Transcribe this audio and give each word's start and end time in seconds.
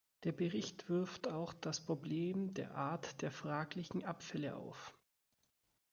Der 0.23 0.31
Bericht 0.31 0.89
wirft 0.89 1.27
auch 1.27 1.53
das 1.53 1.79
Problem 1.79 2.55
der 2.55 2.73
Art 2.73 3.21
der 3.21 3.29
fraglichen 3.29 4.03
Abfälle 4.03 4.55
auf. 4.55 4.95